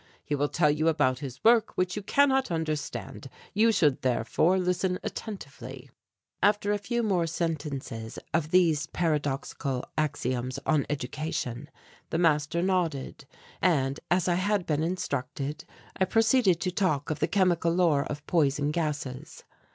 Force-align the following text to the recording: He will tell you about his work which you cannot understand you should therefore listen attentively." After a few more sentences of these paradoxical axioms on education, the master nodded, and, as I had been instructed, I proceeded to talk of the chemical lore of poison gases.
He 0.25 0.33
will 0.33 0.47
tell 0.49 0.71
you 0.71 0.87
about 0.87 1.19
his 1.19 1.39
work 1.43 1.77
which 1.77 1.95
you 1.95 2.01
cannot 2.01 2.49
understand 2.49 3.29
you 3.53 3.71
should 3.71 4.01
therefore 4.01 4.57
listen 4.57 4.97
attentively." 5.03 5.91
After 6.41 6.71
a 6.71 6.79
few 6.79 7.03
more 7.03 7.27
sentences 7.27 8.17
of 8.33 8.49
these 8.49 8.87
paradoxical 8.87 9.85
axioms 9.99 10.57
on 10.65 10.87
education, 10.89 11.69
the 12.09 12.17
master 12.17 12.63
nodded, 12.63 13.25
and, 13.61 13.99
as 14.09 14.27
I 14.27 14.33
had 14.41 14.65
been 14.65 14.81
instructed, 14.81 15.65
I 15.95 16.05
proceeded 16.05 16.59
to 16.61 16.71
talk 16.71 17.11
of 17.11 17.19
the 17.19 17.27
chemical 17.27 17.71
lore 17.71 18.03
of 18.05 18.25
poison 18.25 18.71
gases. 18.71 19.43